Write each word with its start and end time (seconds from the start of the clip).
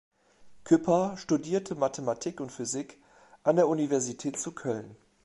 Küpper 0.63 1.15
studierte 1.15 1.75
Mathematik 1.75 2.39
und 2.39 2.51
Physik 2.51 2.97
an 3.43 3.57
der 3.57 3.67
Universität 3.67 4.35
zu 4.35 4.51
Köln. 4.51 4.95